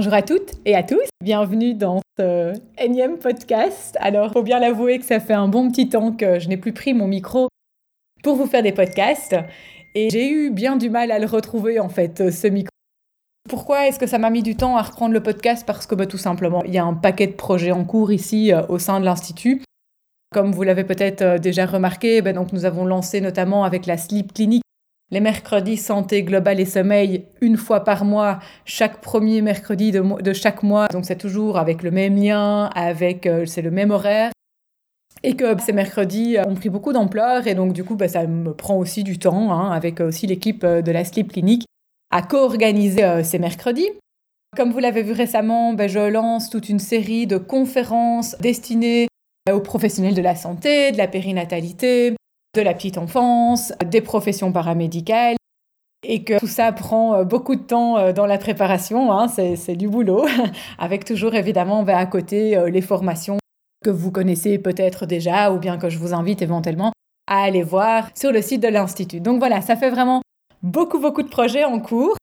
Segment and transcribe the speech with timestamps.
[0.00, 3.98] Bonjour à toutes et à tous, bienvenue dans ce énième podcast.
[4.00, 6.72] Alors, faut bien l'avouer que ça fait un bon petit temps que je n'ai plus
[6.72, 7.48] pris mon micro
[8.22, 9.36] pour vous faire des podcasts
[9.94, 12.70] et j'ai eu bien du mal à le retrouver en fait, ce micro.
[13.46, 15.66] Pourquoi est-ce que ça m'a mis du temps à reprendre le podcast?
[15.66, 18.54] Parce que bah, tout simplement, il y a un paquet de projets en cours ici
[18.54, 19.60] euh, au sein de l'Institut.
[20.32, 23.98] Comme vous l'avez peut-être euh, déjà remarqué, ben, donc nous avons lancé notamment avec la
[23.98, 24.62] Sleep Clinic
[25.10, 30.62] les mercredis santé globale et sommeil une fois par mois, chaque premier mercredi de, chaque
[30.62, 30.86] mois.
[30.88, 34.30] Donc c'est toujours avec le même lien, avec euh, c'est le même horaire.
[35.22, 38.54] Et que ces mercredis ont pris beaucoup d'ampleur et donc du coup bah, ça me
[38.54, 41.66] prend aussi du temps hein, avec aussi l'équipe euh, de la Sleep Clinic
[42.10, 43.88] à co-organiser euh, ces mercredis.
[44.56, 49.08] Comme vous l'avez vu récemment, bah, je lance toute une série de conférences destinées
[49.52, 52.14] aux professionnels de la santé, de la périnatalité,
[52.54, 55.36] de la petite enfance, des professions paramédicales,
[56.02, 59.76] et que tout ça prend euh, beaucoup de temps euh, dans la préparation, hein, c'est
[59.76, 60.26] du boulot,
[60.78, 63.38] avec toujours évidemment ben, à côté euh, les formations
[63.84, 66.92] que vous connaissez peut-être déjà, ou bien que je vous invite éventuellement
[67.26, 69.20] à aller voir sur le site de l'Institut.
[69.20, 70.22] Donc voilà, ça fait vraiment
[70.62, 72.16] beaucoup, beaucoup de projets en cours.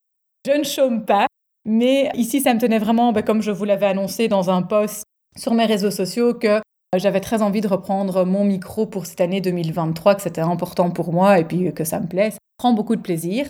[0.46, 1.28] Je ne chôme pas,
[1.66, 5.04] mais ici, ça me tenait vraiment, ben, comme je vous l'avais annoncé dans un post
[5.36, 6.62] sur mes réseaux sociaux, que
[6.96, 11.12] j'avais très envie de reprendre mon micro pour cette année 2023, que c'était important pour
[11.12, 12.32] moi et puis que ça me plaît.
[12.32, 13.48] Ça prend beaucoup de plaisir.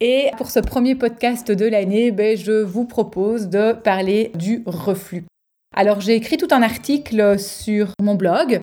[0.00, 5.24] Et pour ce premier podcast de l'année, ben, je vous propose de parler du reflux.
[5.74, 8.60] Alors j'ai écrit tout un article sur mon blog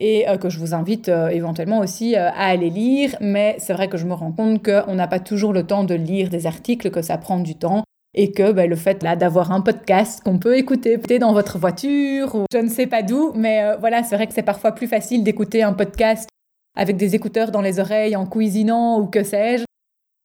[0.00, 3.72] et euh, que je vous invite euh, éventuellement aussi euh, à aller lire, mais c'est
[3.72, 6.46] vrai que je me rends compte qu'on n'a pas toujours le temps de lire des
[6.46, 7.84] articles, que ça prend du temps
[8.16, 11.58] et que ben, le fait là d'avoir un podcast qu'on peut écouter peut-être dans votre
[11.58, 14.72] voiture ou je ne sais pas d'où, mais euh, voilà, c'est vrai que c'est parfois
[14.72, 16.28] plus facile d'écouter un podcast
[16.76, 19.64] avec des écouteurs dans les oreilles en cuisinant ou que sais-je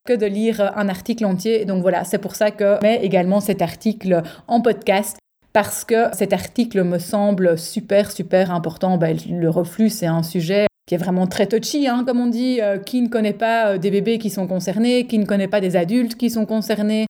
[0.08, 1.66] que de lire un article entier.
[1.66, 5.18] Donc voilà, c'est pour ça que mets également cet article en podcast
[5.54, 8.98] parce que cet article me semble super, super important.
[8.98, 12.62] Ben, le reflux, c'est un sujet qui est vraiment très touchy, hein, comme on dit.
[12.62, 15.62] Euh, qui ne connaît pas euh, des bébés qui sont concernés, qui ne connaît pas
[15.62, 17.06] des adultes qui sont concernés,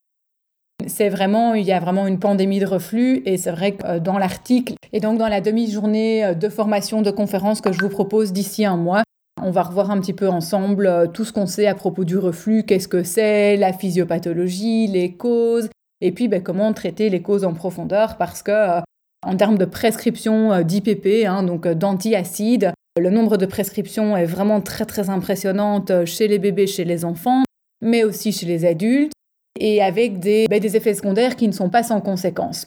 [0.87, 3.99] c'est vraiment, il y a vraiment une pandémie de reflux et c'est vrai que euh,
[3.99, 7.89] dans l'article et donc dans la demi-journée euh, de formation de conférence que je vous
[7.89, 9.03] propose d'ici un mois,
[9.41, 12.17] on va revoir un petit peu ensemble euh, tout ce qu'on sait à propos du
[12.17, 15.69] reflux, qu'est-ce que c'est, la physiopathologie, les causes,
[16.01, 18.79] et puis ben, comment traiter les causes en profondeur parce que
[19.23, 24.85] en termes de prescription d'IPP, hein, donc d'antiacides, le nombre de prescriptions est vraiment très
[24.85, 27.43] très impressionnante chez les bébés, chez les enfants,
[27.81, 29.13] mais aussi chez les adultes
[29.59, 32.65] et avec des, ben, des effets secondaires qui ne sont pas sans conséquences.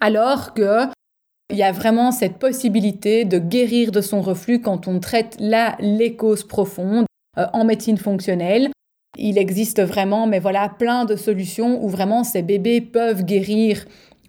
[0.00, 0.86] Alors que
[1.50, 5.76] il y a vraiment cette possibilité de guérir de son reflux quand on traite là
[5.80, 7.06] les causes profondes
[7.38, 8.68] euh, en médecine fonctionnelle.
[9.16, 13.86] Il existe vraiment, mais voilà, plein de solutions où vraiment ces bébés peuvent guérir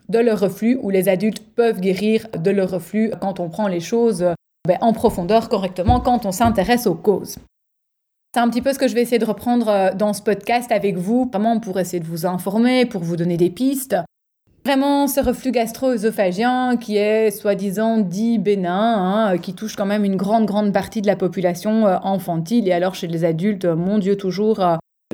[0.08, 3.80] de leur reflux, ou les adultes peuvent guérir de leur reflux quand on prend les
[3.80, 4.26] choses
[4.68, 7.38] ben, en profondeur correctement, quand on s'intéresse aux causes.
[8.32, 10.72] C'est un petit peu ce que je vais essayer de reprendre euh, dans ce podcast
[10.72, 13.96] avec vous, vraiment pour essayer de vous informer, pour vous donner des pistes.
[14.64, 20.16] Vraiment, ce reflux gastro-œsophagien qui est soi-disant dit bénin, hein, qui touche quand même une
[20.16, 23.98] grande, grande partie de la population euh, infantile et alors chez les adultes, euh, mon
[23.98, 24.64] Dieu, toujours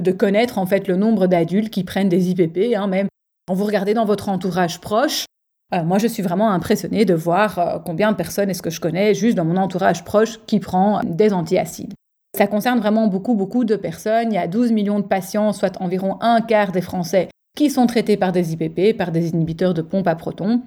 [0.01, 3.07] de connaître en fait le nombre d'adultes qui prennent des IPP, hein, même
[3.47, 5.23] quand vous regardez dans votre entourage proche.
[5.71, 9.37] moi, je suis vraiment impressionnée de voir combien de personnes est-ce que je connais juste
[9.37, 11.93] dans mon entourage proche qui prend des antiacides.
[12.35, 14.33] Ça concerne vraiment beaucoup, beaucoup de personnes.
[14.33, 17.87] Il y a 12 millions de patients, soit environ un quart des Français, qui sont
[17.87, 20.61] traités par des IPP, par des inhibiteurs de pompe à protons,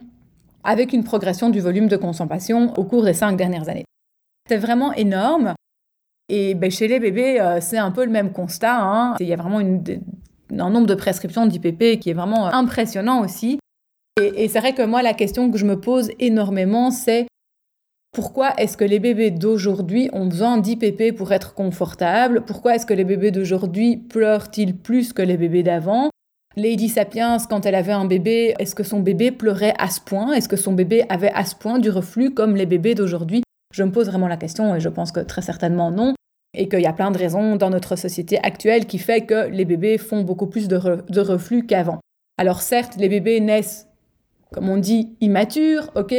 [0.65, 3.85] avec une progression du volume de consommation au cours des cinq dernières années.
[4.49, 5.53] C'est vraiment énorme.
[6.31, 8.79] Et ben, chez les bébés, euh, c'est un peu le même constat.
[8.81, 9.17] Hein.
[9.21, 13.59] Il y a vraiment un nombre de prescriptions d'IPP qui est vraiment impressionnant aussi.
[14.19, 17.27] Et c'est vrai que moi, la question que je me pose énormément, c'est
[18.19, 22.41] pourquoi est-ce que les bébés d'aujourd'hui ont besoin d'IPP pour être confortables?
[22.45, 26.11] Pourquoi est-ce que les bébés d'aujourd'hui pleurent-ils plus que les bébés d'avant?
[26.57, 30.33] Lady Sapiens, quand elle avait un bébé, est-ce que son bébé pleurait à ce point?
[30.33, 33.45] Est-ce que son bébé avait à ce point du reflux comme les bébés d'aujourd'hui?
[33.73, 36.15] Je me pose vraiment la question et je pense que très certainement non.
[36.57, 39.65] Et qu'il y a plein de raisons dans notre société actuelle qui fait que les
[39.65, 42.01] bébés font beaucoup plus de, de reflux qu'avant.
[42.37, 43.87] Alors certes, les bébés naissent,
[44.53, 46.17] comme on dit, immatures, ok?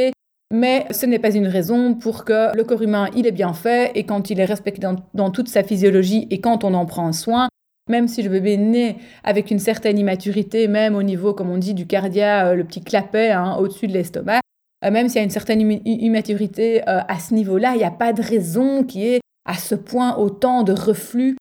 [0.50, 3.92] Mais ce n'est pas une raison pour que le corps humain, il est bien fait
[3.94, 7.48] et quand il est respecté dans, toute sa physiologie et quand on en prend soin,
[7.88, 11.74] même si le bébé naît avec une certaine immaturité, même au niveau, comme on dit,
[11.74, 14.40] du cardia, euh, le petit clapet hein, au-dessus de l'estomac,
[14.84, 17.90] euh, même s'il y a une certaine immaturité euh, à ce niveau-là, il n'y a
[17.90, 21.36] pas de raison qui ait à ce point autant de reflux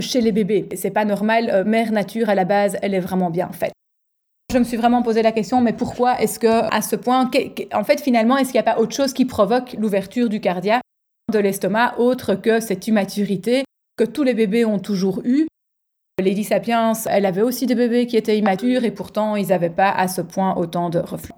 [0.00, 0.68] chez les bébés.
[0.74, 3.72] C'est pas normal, mère nature à la base, elle est vraiment bien faite.
[4.50, 7.30] Je me suis vraiment posé la question, mais pourquoi est-ce que, à ce point,
[7.72, 10.82] en fait, finalement, est-ce qu'il n'y a pas autre chose qui provoque l'ouverture du cardiaque
[11.32, 13.62] de l'estomac autre que cette immaturité
[13.96, 15.46] que tous les bébés ont toujours eu?
[16.20, 19.92] Lady Sapiens, elle avait aussi des bébés qui étaient immatures et pourtant ils n'avaient pas
[19.92, 21.32] à ce point autant de reflux.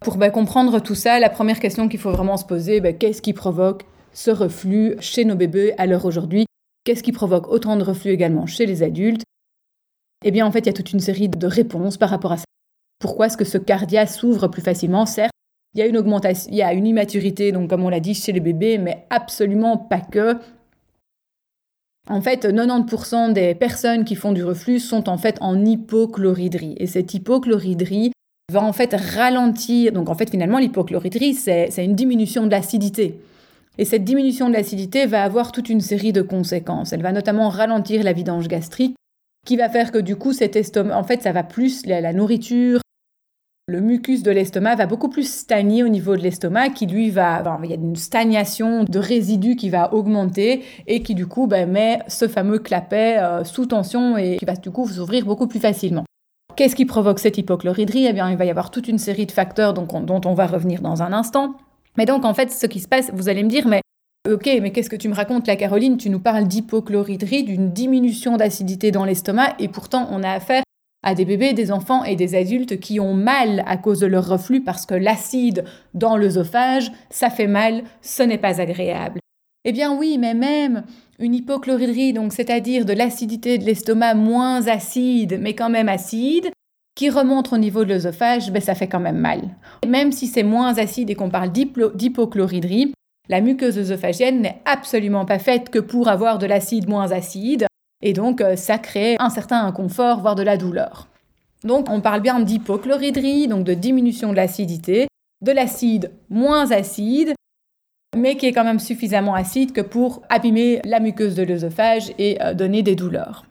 [0.00, 3.22] Pour ben, comprendre tout ça, la première question qu'il faut vraiment se poser, ben, qu'est-ce
[3.22, 6.44] qui provoque ce reflux chez nos bébés à l'heure aujourd'hui?
[6.84, 9.22] Qu'est-ce qui provoque autant de reflux également chez les adultes?
[10.22, 12.36] Eh bien, en fait, il y a toute une série de réponses par rapport à
[12.36, 12.44] ça.
[12.98, 15.32] Pourquoi est-ce que ce cardia s'ouvre plus facilement Certes,
[15.74, 18.14] il y a une augmentation, il y a une immaturité, donc comme on l'a dit
[18.14, 20.36] chez les bébés, mais absolument pas que.
[22.10, 26.74] En fait, 90% des personnes qui font du reflux sont en fait en hypochloridrie.
[26.78, 28.12] Et cette hypochloridrie
[28.50, 29.92] va en fait ralentir.
[29.92, 33.20] Donc en fait, finalement, l'hypochloridrie, c'est une diminution de l'acidité.
[33.76, 36.94] Et cette diminution de l'acidité va avoir toute une série de conséquences.
[36.94, 38.96] Elle va notamment ralentir la vidange gastrique,
[39.46, 42.80] qui va faire que du coup, cet estomac, en fait, ça va plus, la nourriture
[43.68, 47.60] le mucus de l'estomac va beaucoup plus stagner au niveau de l'estomac, qui lui va,
[47.62, 51.70] il y a une stagnation de résidus qui va augmenter et qui du coup ben,
[51.70, 55.60] met ce fameux clapet euh, sous tension et qui va du coup s'ouvrir beaucoup plus
[55.60, 56.04] facilement.
[56.56, 59.32] Qu'est-ce qui provoque cette hypochloridrie Eh bien, il va y avoir toute une série de
[59.32, 61.54] facteurs dont on va revenir dans un instant.
[61.98, 63.82] Mais donc, en fait, ce qui se passe, vous allez me dire, mais
[64.28, 68.36] ok, mais qu'est-ce que tu me racontes, la Caroline Tu nous parles d'hypochloridrie, d'une diminution
[68.38, 70.62] d'acidité dans l'estomac, et pourtant, on a affaire
[71.08, 74.28] à des bébés, des enfants et des adultes qui ont mal à cause de leur
[74.28, 75.64] reflux parce que l'acide
[75.94, 79.20] dans l'œsophage, ça fait mal, ce n'est pas agréable.
[79.64, 80.84] Eh bien oui, mais même
[81.18, 86.50] une hypochloridrie, donc c'est-à-dire de l'acidité de l'estomac moins acide, mais quand même acide,
[86.94, 89.40] qui remonte au niveau de l'œsophage, ben ça fait quand même mal.
[89.86, 92.92] Même si c'est moins acide et qu'on parle d'hypochloridrie,
[93.30, 97.66] la muqueuse œsophagienne n'est absolument pas faite que pour avoir de l'acide moins acide.
[98.02, 101.08] Et donc, euh, ça crée un certain inconfort, voire de la douleur.
[101.64, 105.08] Donc, on parle bien d'hypochloridrie, donc de diminution de l'acidité,
[105.42, 107.34] de l'acide moins acide,
[108.16, 112.40] mais qui est quand même suffisamment acide que pour abîmer la muqueuse de l'œsophage et
[112.42, 113.44] euh, donner des douleurs.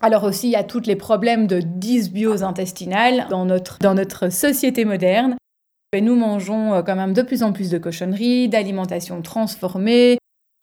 [0.00, 4.30] Alors aussi, il y a tous les problèmes de dysbiose intestinale dans notre, dans notre
[4.30, 5.36] société moderne.
[5.92, 10.18] Et nous mangeons euh, quand même de plus en plus de cochonneries, d'alimentation transformée,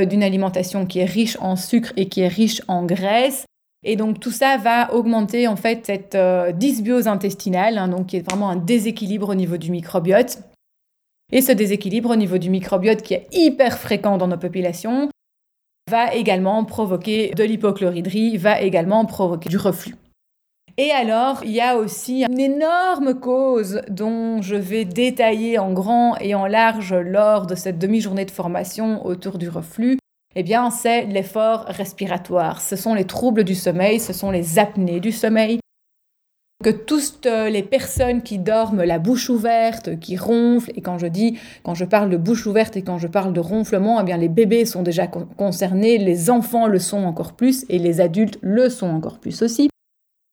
[0.06, 3.46] d'une alimentation qui est riche en sucre et qui est riche en graisse.
[3.84, 8.18] Et donc tout ça va augmenter en fait cette euh, dysbiose intestinale, hein, donc qui
[8.18, 10.40] est vraiment un déséquilibre au niveau du microbiote.
[11.32, 15.10] Et ce déséquilibre au niveau du microbiote qui est hyper fréquent dans nos populations
[15.90, 19.96] va également provoquer de l'hypochloridrie, va également provoquer du reflux.
[20.82, 26.16] Et alors, il y a aussi une énorme cause dont je vais détailler en grand
[26.22, 29.98] et en large lors de cette demi-journée de formation autour du reflux.
[30.38, 32.62] Eh bien, c'est l'effort respiratoire.
[32.62, 35.60] Ce sont les troubles du sommeil, ce sont les apnées du sommeil.
[36.64, 41.38] Que toutes les personnes qui dorment la bouche ouverte, qui ronflent, et quand je dis,
[41.64, 44.30] quand je parle de bouche ouverte et quand je parle de ronflement, eh bien les
[44.30, 48.88] bébés sont déjà concernés, les enfants le sont encore plus et les adultes le sont
[48.88, 49.70] encore plus aussi.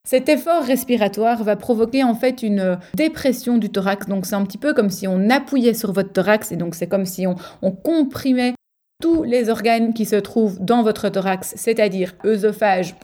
[0.07, 4.07] Cet effort respiratoire va provoquer en fait une dépression du thorax.
[4.07, 6.87] Donc c'est un petit peu comme si on appuyait sur votre thorax et donc c'est
[6.87, 7.37] comme si on,
[7.73, 8.55] comprimait
[9.03, 12.95] tous les organes qui se trouvent dans votre thorax, c'est-à-dire œsophage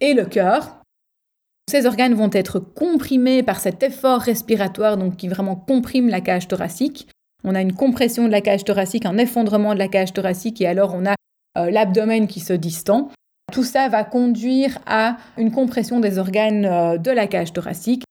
[0.00, 0.80] et le cœur.
[1.70, 6.48] Ces organes vont être comprimés par cet effort respiratoire, donc qui vraiment comprime la cage
[6.48, 7.08] thoracique.
[7.44, 10.66] On a une compression de la cage thoracique, un effondrement de la cage thoracique, et
[10.66, 11.16] alors on a
[11.58, 13.10] euh, l'abdomen qui se distend.
[13.56, 18.04] Tout ça va conduire à une compression des organes euh, de la cage thoracique.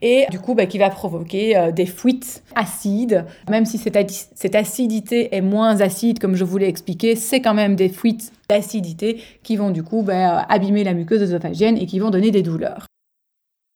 [0.00, 3.26] et du coup bah, qui va provoquer euh, des fuites acides.
[3.50, 7.76] Même si cette, acidité est moins acide, comme je vous l'ai expliqué, c'est quand même
[7.76, 12.08] des fuites d'acidité qui vont du coup bah, abîmer la muqueuse œsophagienne et qui vont
[12.08, 12.86] donner des douleurs.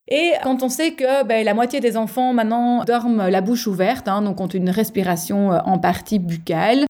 [0.08, 4.08] Et quand on sait que bah, la moitié des enfants maintenant dorment la bouche ouverte,
[4.08, 6.86] hein, donc ont une respiration euh, en partie buccale,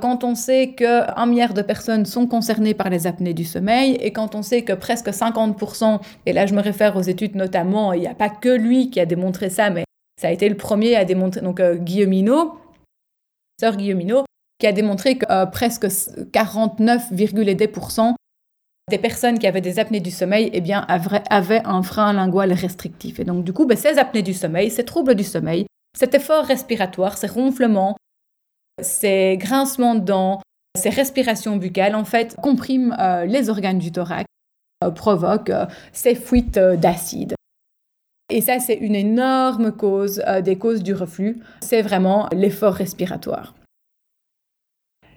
[0.00, 4.12] quand on sait qu'un milliard de personnes sont concernées par les apnées du sommeil et
[4.12, 8.00] quand on sait que presque 50%, et là je me réfère aux études notamment, il
[8.00, 9.84] n'y a pas que lui qui a démontré ça, mais
[10.20, 12.58] ça a été le premier à démontrer, donc euh, Guilleminot,
[13.60, 18.14] sœur qui a démontré que euh, presque 49,2%
[18.90, 20.84] des personnes qui avaient des apnées du sommeil eh bien,
[21.30, 23.18] avaient un frein lingual restrictif.
[23.18, 25.66] Et donc du coup, ben, ces apnées du sommeil, ces troubles du sommeil,
[25.98, 27.96] cet effort respiratoire, ces ronflements,
[28.82, 30.40] ces grincements de dents,
[30.76, 34.24] ces respirations buccales, en fait, compriment euh, les organes du thorax,
[34.82, 37.34] euh, provoquent euh, ces fuites d'acide.
[38.30, 41.40] Et ça, c'est une énorme cause des causes du reflux.
[41.60, 43.54] C'est vraiment l'effort respiratoire.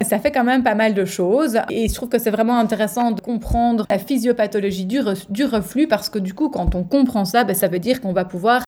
[0.02, 3.10] Ça fait quand même pas mal de choses et je trouve que c'est vraiment intéressant
[3.10, 7.54] de comprendre la physiopathologie du, reflux parce que du coup, quand on comprend ça, ben,
[7.54, 8.62] ça veut dire qu'on va pouvoir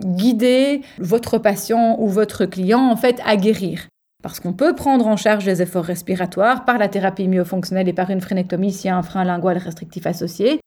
[0.00, 3.86] guider votre patient ou votre client en fait à guérir.
[4.22, 8.10] Parce qu'on peut prendre en charge les efforts respiratoires par la thérapie myofonctionnelle et par
[8.10, 10.60] une phrénectomie s'il y a un frein lingual restrictif associé.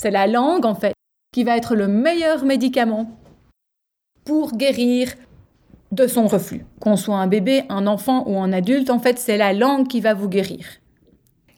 [0.00, 0.92] C'est la langue, en fait,
[1.32, 3.10] qui va être le meilleur médicament
[4.24, 5.14] pour guérir
[5.90, 6.66] de son reflux.
[6.80, 10.00] Qu'on soit un bébé, un enfant ou un adulte, en fait, c'est la langue qui
[10.00, 10.66] va vous guérir.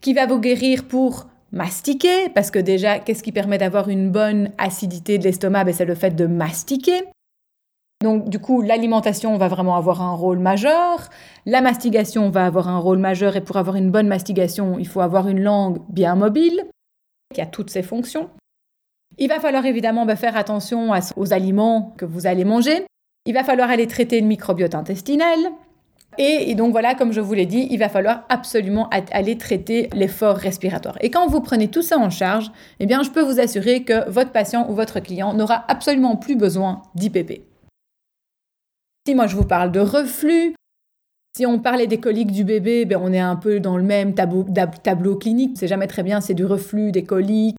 [0.00, 4.50] Qui va vous guérir pour mastiquer, parce que déjà, qu'est-ce qui permet d'avoir une bonne
[4.59, 5.64] acidité de l'estomac?
[5.64, 7.05] Ben, C'est le fait de mastiquer.
[8.05, 11.09] Donc du coup, l'alimentation va vraiment avoir un rôle majeur,
[11.47, 15.01] la mastigation va avoir un rôle majeur et pour avoir une bonne mastigation, il faut
[15.01, 16.67] avoir une langue bien mobile,
[17.33, 18.29] qui a toutes ses fonctions.
[19.17, 22.85] Il va falloir évidemment bah, faire attention aux aliments que vous allez manger.
[23.25, 25.39] Il va falloir aller traiter le microbiote intestinal.
[26.19, 30.37] Et, donc voilà, comme je vous l'ai dit, il va falloir absolument aller traiter l'effort
[30.37, 30.99] respiratoire.
[31.01, 34.11] Et quand vous prenez tout ça en charge, eh bien, je peux vous assurer que
[34.11, 37.54] votre patient ou votre client n'aura absolument plus besoin d'IPP.
[39.07, 40.55] Si moi je vous parle de reflux,
[41.37, 44.15] si on parlait des coliques du bébé, ben on est un peu dans le même
[44.15, 45.57] tableau, clinique.
[45.59, 47.57] C'est jamais très bien, c'est du reflux, des coliques,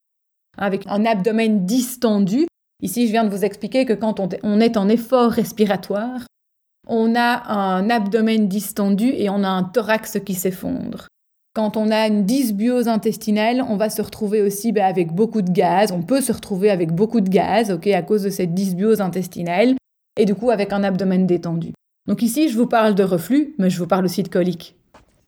[0.58, 2.48] avec un abdomen distendu.
[2.82, 6.26] Ici, je viens de vous expliquer que quand on est en effort respiratoire,
[6.88, 11.08] on a un abdomen distendu et on a un thorax qui s'effondre.
[11.54, 15.52] Quand on a une dysbiose intestinale, on va se retrouver aussi ben, avec beaucoup de
[15.52, 15.92] gaz.
[15.92, 19.76] On peut se retrouver avec beaucoup de gaz, ok, à cause de cette dysbiose intestinale
[20.18, 21.74] et du coup avec un abdomen détendu.
[22.08, 24.76] Donc ici, je vous parle de reflux, mais je vous parle aussi de colique.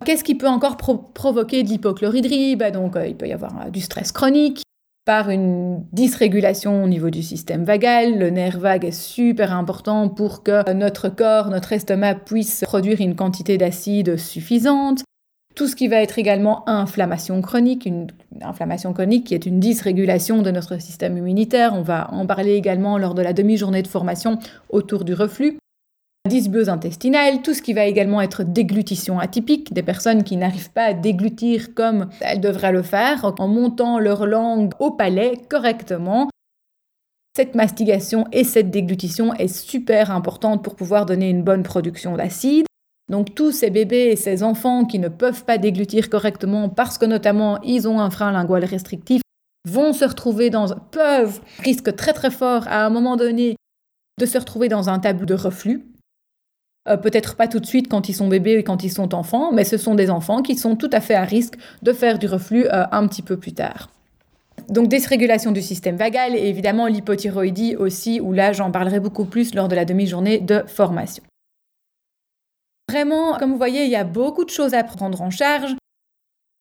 [0.06, 3.70] Qu'est-ce qui peut encore provoquer de l'hypochloridrie bah Donc euh, il peut y avoir euh,
[3.70, 4.62] du stress chronique
[5.06, 8.20] par une dysrégulation au niveau du système vagal.
[8.20, 13.15] Le nerf vague est super important pour que notre corps, notre estomac puisse produire une
[13.15, 15.03] quantité d'acide suffisante.
[15.58, 18.10] Tout ce qui va être également inflammation chronique, une
[18.42, 21.74] inflammation chronique qui est une dysrégulation de notre système immunitaire.
[21.74, 24.38] On va en parler également lors de la demi-journée de formation
[24.70, 25.58] autour du reflux.
[26.30, 30.84] Dysbiose intestinale, tout ce qui va également être déglutition atypique, des personnes qui n'arrivent pas
[30.84, 36.30] à déglutir comme elles devraient le faire, en montant leur langue au palais correctement.
[37.36, 42.67] Cette mastigation et cette déglutition est super importante pour pouvoir donner une bonne production d'acide.
[43.10, 47.06] Donc tous ces bébés et ces enfants qui ne peuvent pas déglutir correctement parce que
[47.06, 49.22] notamment ils ont un frein lingual restrictif
[49.68, 53.56] vont se retrouver dans peuvent risquent très très fort à un moment donné
[54.20, 55.86] de se retrouver dans un tableau de reflux.
[56.90, 59.52] Euh, peut-être pas tout de suite quand ils sont bébés et quand ils sont enfants,
[59.52, 62.28] mais ce sont des enfants qui sont tout à fait à risque de faire du
[62.28, 63.90] reflux euh, un petit peu plus tard.
[64.70, 69.54] Donc dysrégulation du système vagal et évidemment l'hypothyroïdie aussi, où là j'en parlerai beaucoup plus
[69.54, 71.24] lors de la demi-journée de formation.
[72.89, 75.75] Vraiment, comme vous voyez, il y a beaucoup de choses à prendre en charge.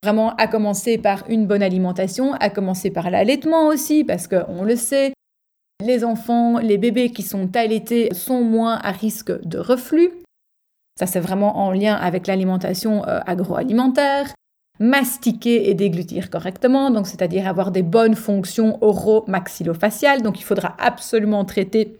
[0.03, 4.77] Vraiment, à commencer par une bonne alimentation, à commencer par l'allaitement aussi, parce qu'on le
[4.77, 5.13] sait,
[5.85, 10.11] les enfants, les bébés qui sont allaités sont moins à risque de reflux.
[10.99, 14.33] Ça, c'est vraiment en lien avec l'alimentation euh, agroalimentaire.
[14.79, 20.23] Mastiquer et déglutir correctement, donc c'est-à-dire avoir des bonnes fonctions oro-maxillofaciales.
[20.23, 21.97] Donc, il faudra absolument traiter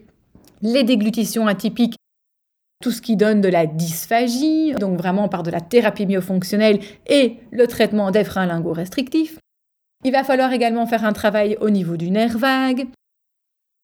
[0.63, 1.97] les déglutitions atypiques
[2.83, 7.37] tout ce qui donne de la dysphagie, donc vraiment par de la thérapie myofonctionnelle et
[7.51, 9.39] le traitement des freins linguaux restrictifs.
[10.05, 12.87] Il va falloir également faire un travail au niveau du nerf vague,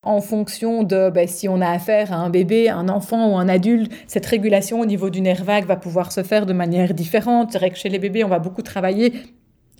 [0.03, 3.47] en fonction de ben, si on a affaire à un bébé, un enfant ou un
[3.47, 7.51] adulte, cette régulation au niveau du nerf vague va pouvoir se faire de manière différente.
[7.51, 9.13] C'est vrai que chez les bébés, on va beaucoup travailler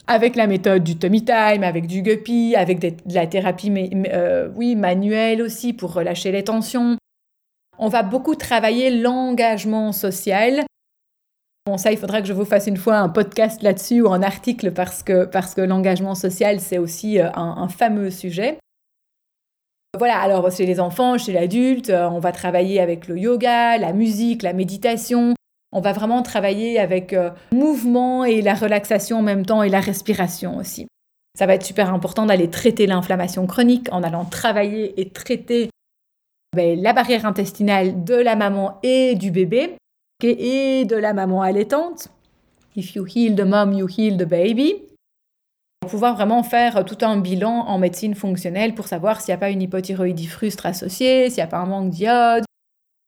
[0.07, 3.71] avec la méthode du tummy time, avec du guppy, avec de la thérapie
[4.13, 6.97] euh, oui, manuelle aussi pour relâcher les tensions.
[7.77, 10.63] On va beaucoup travailler l'engagement social.
[11.65, 14.21] Bon, ça, il faudra que je vous fasse une fois un podcast là-dessus ou un
[14.21, 18.57] article parce que, parce que l'engagement social, c'est aussi euh, un, fameux sujet.
[19.97, 23.93] Voilà, alors chez les enfants, chez l'adulte, euh, on va travailler avec le yoga, la
[23.93, 25.35] musique, la méditation,
[25.71, 29.79] on va vraiment travailler avec euh, mouvement et la relaxation en même temps et la
[29.79, 30.87] respiration aussi.
[31.35, 35.69] Ça va être super important d'aller traiter l'inflammation chronique en allant travailler et traiter
[36.55, 39.75] la barrière intestinale de la maman et du bébé
[40.23, 42.09] et de la maman allaitante.
[42.75, 44.75] If you heal the mom, you heal the baby.
[45.83, 49.39] Va pouvoir vraiment faire tout un bilan en médecine fonctionnelle pour savoir s'il n'y a
[49.39, 52.45] pas une hypothyroïdie frustre associée, s'il n'y a pas un manque d'iode,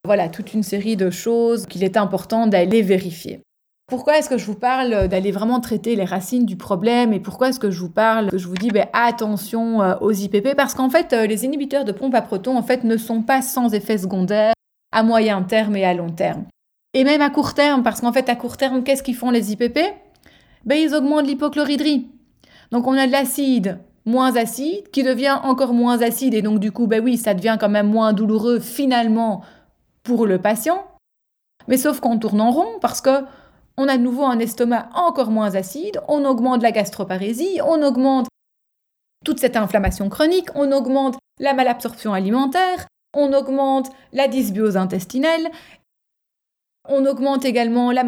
[0.05, 3.41] voilà, toute une série de choses qu'il est important d'aller vérifier.
[3.87, 7.49] Pourquoi est-ce que je vous parle d'aller vraiment traiter les racines du problème et pourquoi
[7.49, 10.73] est-ce que je vous parle, que je vous dis ben, attention euh, aux IPP Parce
[10.73, 13.75] qu'en fait, euh, les inhibiteurs de pompe à protons en fait, ne sont pas sans
[13.75, 14.53] effet secondaire
[14.91, 16.45] à moyen terme et à long terme.
[16.95, 19.51] Et même à court terme, parce qu'en fait, à court terme, qu'est-ce qu'ils font les
[19.51, 19.79] IPP
[20.65, 22.07] ben, Ils augmentent l'hypochloridrie.
[22.71, 26.71] Donc on a de l'acide moins acide qui devient encore moins acide et donc du
[26.71, 29.43] coup, ben oui, ça devient quand même moins douloureux finalement
[30.01, 30.87] pour le patient,
[31.67, 33.23] mais sauf qu'on tourne en rond parce que
[33.77, 38.27] on a de nouveau un estomac encore moins acide, on augmente la gastroparésie, on augmente
[39.25, 45.49] toute cette inflammation chronique, on augmente la malabsorption alimentaire, on augmente la dysbiose intestinelle,
[46.87, 48.03] on augmente également la,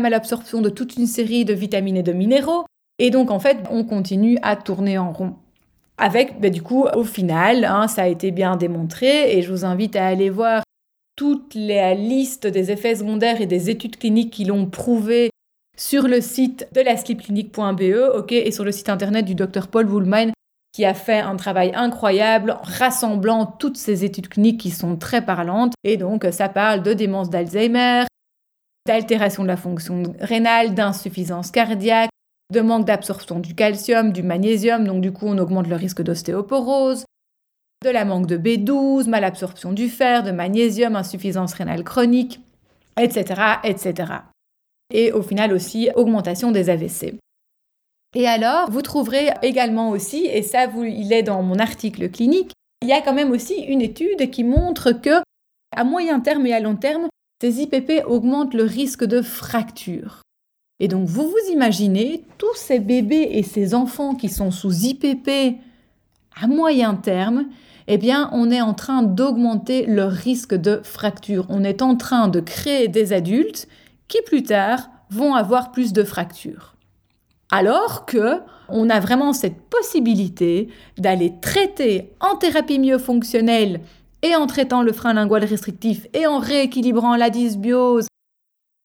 [0.00, 2.66] malabsorption de toute une série de vitamines et de minéraux,
[2.98, 5.34] et donc en fait on continue à tourner en rond.
[6.00, 9.64] Avec, ben, du coup, au final, hein, ça a été bien démontré, et je vous
[9.64, 10.62] invite à aller voir
[11.18, 15.30] toute la liste des effets secondaires et des études cliniques qui l'ont prouvé
[15.76, 19.90] sur le site de la sleepclinic.be ok, et sur le site internet du docteur Paul
[19.90, 20.30] Woolman
[20.72, 25.72] qui a fait un travail incroyable rassemblant toutes ces études cliniques qui sont très parlantes.
[25.82, 28.04] Et donc, ça parle de démence d'Alzheimer,
[28.86, 32.10] d'altération de la fonction rénale, d'insuffisance cardiaque,
[32.52, 37.06] de manque d'absorption du calcium, du magnésium, donc du coup on augmente le risque d'ostéoporose,
[37.84, 42.40] de la manque de B12, malabsorption du fer, de magnésium, insuffisance rénale chronique,
[43.00, 44.12] etc., etc.
[44.92, 47.14] Et au final aussi, augmentation des AVC.
[48.14, 52.88] Et alors, vous trouverez également aussi, et ça, il est dans mon article clinique, il
[52.88, 55.22] y a quand même aussi une étude qui montre que,
[55.76, 57.08] à moyen terme et à long terme,
[57.40, 60.22] ces IPP augmentent le risque de fracture.
[60.80, 65.58] Et donc, vous vous imaginez tous ces bébés et ces enfants qui sont sous IPP
[66.40, 67.48] à moyen terme
[67.90, 71.46] eh bien, on est en train d'augmenter le risque de fracture.
[71.48, 73.66] On est en train de créer des adultes
[74.08, 76.74] qui plus tard vont avoir plus de fractures.
[77.50, 83.80] Alors que on a vraiment cette possibilité d'aller traiter en thérapie myofonctionnelle
[84.20, 88.08] et en traitant le frein lingual restrictif et en rééquilibrant la dysbiose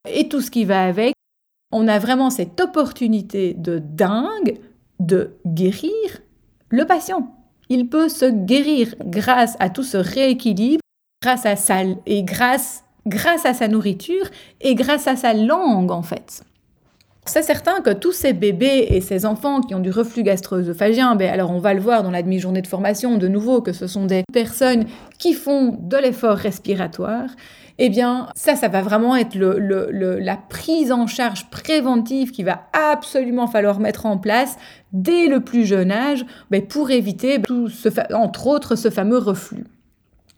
[0.10, 1.14] et tout ce qui va avec,
[1.74, 4.60] on a vraiment cette opportunité de dingue
[5.02, 5.92] de guérir
[6.70, 10.82] le patient il peut se guérir grâce à tout ce rééquilibre,
[11.22, 14.26] grâce à sa, et grâce, grâce à sa nourriture
[14.62, 16.44] et grâce à sa langue en fait.
[17.26, 21.32] C'est certain que tous ces bébés et ces enfants qui ont du reflux gastro-œsophagien, ben
[21.32, 24.06] alors on va le voir dans la demi-journée de formation de nouveau que ce sont
[24.06, 24.86] des personnes
[25.20, 27.30] qui font de l'effort respiratoire
[27.80, 33.48] eh bien, ça, ça va vraiment être la prise en charge préventive qu'il va absolument
[33.48, 34.58] falloir mettre en place
[34.92, 37.42] dès le plus jeune âge ben, pour éviter,
[38.14, 39.66] entre autres, ce fameux reflux.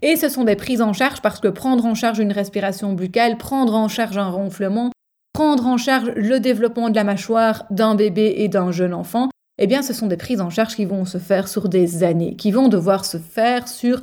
[0.02, 3.38] Et ce sont des prises en charge parce que prendre en charge une respiration buccale,
[3.38, 4.92] prendre en charge un ronflement,
[5.34, 9.68] prendre en charge le développement de la mâchoire d'un bébé et d'un jeune enfant, eh
[9.68, 12.52] bien, ce sont des prises en charge qui vont se faire sur des années, qui
[12.52, 14.02] vont devoir se faire sur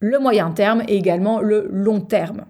[0.00, 2.46] le moyen terme et également le long terme.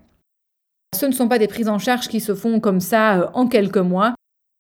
[0.99, 3.47] Ce ne sont pas des prises en charge qui se font comme ça euh, en
[3.47, 4.15] quelques mois.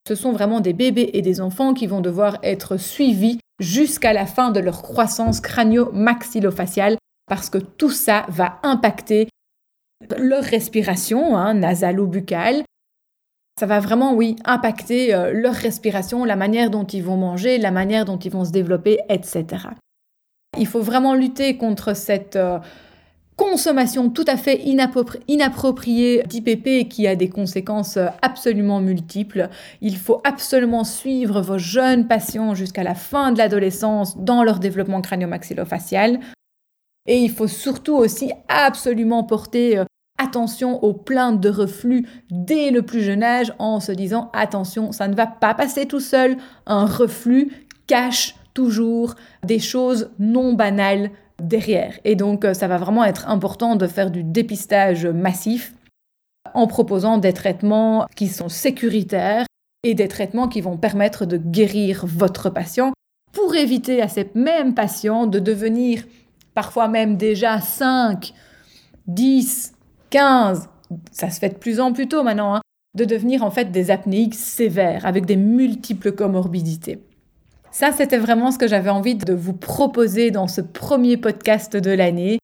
[0.06, 4.26] Ce sont vraiment des bébés et des enfants qui vont devoir être suivis jusqu'à la
[4.26, 9.28] fin de leur croissance crânio-maxillofaciale parce que tout ça va impacter
[10.16, 12.64] leur respiration hein, nasale ou buccale.
[13.58, 17.70] Ça va vraiment, oui, impacter euh, leur respiration, la manière dont ils vont manger, la
[17.70, 19.66] manière dont ils vont se développer, etc.
[20.58, 22.58] Il faut vraiment lutter contre cette euh,
[23.36, 24.60] consommation tout à fait
[25.28, 29.48] inappropriée d'IPP qui a des conséquences euh, absolument multiples.
[29.80, 35.00] Il faut absolument suivre vos jeunes patients jusqu'à la fin de l'adolescence dans leur développement
[35.00, 36.20] crânio-maxillofacial.
[37.06, 39.84] Et il faut surtout aussi absolument porter euh,
[40.18, 45.08] attention aux plaintes de reflux dès le plus jeune âge en se disant attention, ça
[45.08, 46.36] ne va pas passer tout seul.
[46.66, 47.50] Un reflux
[47.86, 51.10] cache toujours des choses non banales
[51.40, 51.98] derrière.
[52.04, 55.74] Et donc, euh, ça va vraiment être important de faire du dépistage massif
[56.54, 59.46] en proposant des traitements qui sont sécuritaires
[59.82, 62.92] et des traitements qui vont permettre de guérir votre patient
[63.32, 66.04] pour éviter à ces mêmes patients de devenir
[66.54, 68.34] parfois même déjà 5,
[69.06, 69.72] 10,
[70.10, 70.68] 15,
[71.12, 72.60] ça se fait de plus en plus tôt maintenant, hein,
[72.96, 77.00] de devenir en fait des apnéiques sévères avec des multiples comorbidités.
[77.72, 81.92] Ça, c'était vraiment ce que j'avais envie de vous proposer dans ce premier podcast de
[81.92, 82.38] l'année.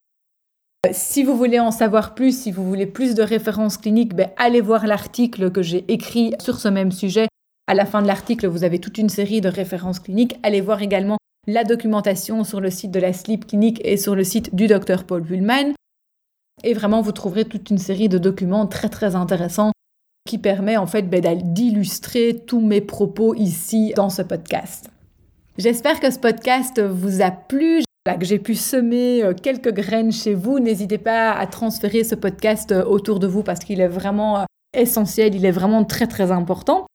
[0.92, 4.60] Si vous voulez en savoir plus, si vous voulez plus de références cliniques, ben, allez
[4.60, 7.26] voir l'article que j'ai écrit sur ce même sujet.
[7.66, 10.38] À la fin de l'article, vous avez toute une série de références cliniques.
[10.44, 14.22] Allez voir également la documentation sur le site de la Sleep Clinic et sur le
[14.22, 15.74] site du docteur Paul Pullman.
[16.62, 19.72] Et vraiment, vous trouverez toute une série de documents très très intéressants
[20.24, 21.20] qui permet en fait ben,
[21.52, 24.90] d'illustrer tous mes propos ici dans ce podcast.
[25.58, 30.34] J'espère que ce podcast vous a plu, que j'ai pu semer euh, quelques graines chez
[30.34, 30.58] vous.
[30.58, 34.44] N'hésitez pas à transférer ce podcast euh, autour de vous parce qu'il est vraiment euh,
[34.76, 36.86] essentiel, il est vraiment très très important.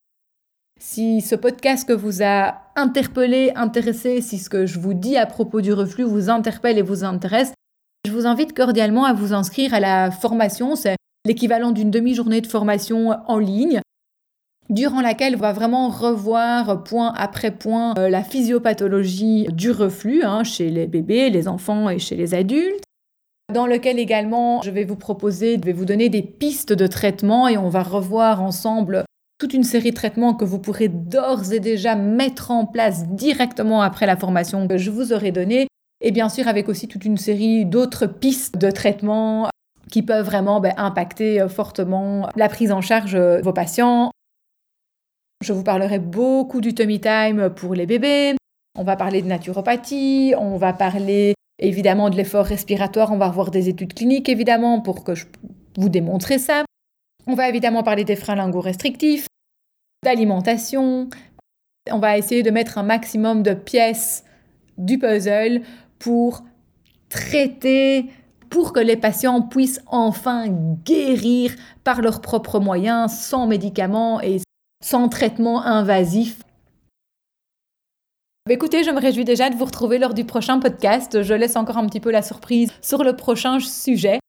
[0.79, 5.25] Si ce podcast que vous a interpellé, intéressé, si ce que je vous dis à
[5.25, 7.53] propos du reflux vous interpelle et vous intéresse,
[8.05, 10.75] je vous invite cordialement à vous inscrire à la formation.
[10.75, 13.81] C'est l'équivalent d'une demi-journée de formation en ligne
[14.69, 20.43] durant laquelle on va vraiment revoir point après point euh, la physiopathologie du reflux hein,
[20.43, 22.83] chez les bébés, les enfants et chez les adultes.
[23.53, 27.49] Dans lequel également je vais vous proposer, je vais vous donner des pistes de traitement
[27.49, 29.03] et on va revoir ensemble
[29.39, 33.81] toute une série de traitements que vous pourrez d'ores et déjà mettre en place directement
[33.81, 35.67] après la formation que je vous aurai donnée.
[36.01, 39.49] Et bien sûr avec aussi toute une série d'autres pistes de traitement
[39.91, 44.11] qui peuvent vraiment ben, impacter euh, fortement la prise en charge de vos patients
[45.41, 48.35] je vous parlerai beaucoup du tummy time pour les bébés.
[48.77, 53.51] On va parler de naturopathie, on va parler évidemment de l'effort respiratoire, on va revoir
[53.51, 55.25] des études cliniques évidemment pour que je
[55.77, 56.63] vous démontre ça.
[57.27, 59.27] On va évidemment parler des freins lingo-restrictifs,
[60.03, 61.09] d'alimentation.
[61.91, 64.23] On va essayer de mettre un maximum de pièces
[64.77, 65.61] du puzzle
[65.99, 66.43] pour
[67.09, 68.05] traiter,
[68.49, 70.47] pour que les patients puissent enfin
[70.85, 74.39] guérir par leurs propres moyens, sans médicaments et
[74.81, 76.41] sans traitement invasif.
[78.49, 81.21] Écoutez, je me réjouis déjà de vous retrouver lors du prochain podcast.
[81.21, 84.19] Je laisse encore un petit peu la surprise sur le prochain sujet.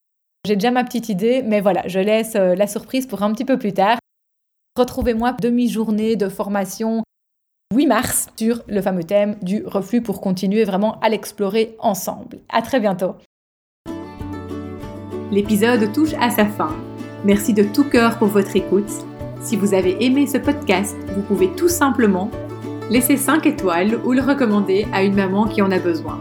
[0.46, 3.44] J'ai déjà ma petite idée, mais voilà, je laisse euh, la surprise pour un petit
[3.44, 3.98] peu plus tard.
[4.76, 7.02] Retrouvez-moi demi-journée de formation
[7.74, 12.38] 8 mars sur le fameux thème du reflux pour continuer vraiment à l'explorer ensemble.
[12.48, 13.14] À très bientôt.
[15.30, 16.76] L'épisode touche à sa fin.
[17.24, 18.90] Merci de tout cœur pour votre écoute
[19.42, 22.30] si vous avez aimé ce podcast, vous pouvez tout simplement
[22.90, 26.20] laisser 5 étoiles ou le recommander à une maman qui en a besoin.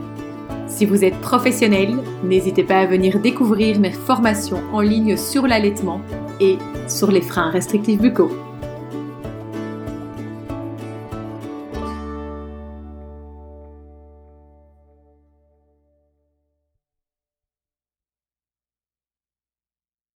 [0.67, 6.01] Si vous êtes professionnel, n'hésitez pas à venir découvrir mes formations en ligne sur l'allaitement
[6.39, 6.57] et
[6.87, 8.31] sur les freins restrictifs buccaux.